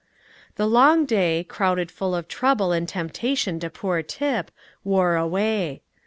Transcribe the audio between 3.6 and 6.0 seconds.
poor Tip, wore away.